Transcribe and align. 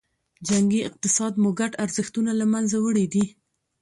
جنګي 0.47 0.79
اقتصاد 0.89 1.33
مو 1.41 1.49
ګډ 1.59 1.71
ارزښتونه 1.85 2.31
له 2.39 2.45
منځه 2.53 2.77
وړي 2.85 3.05
دي. 3.13 3.25